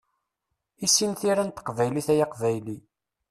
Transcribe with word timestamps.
Issin 0.85 1.13
tira 1.19 1.43
n 1.45 1.49
teqbaylit 1.51 2.07
ay 2.13 2.23
aqbayli! 2.25 2.77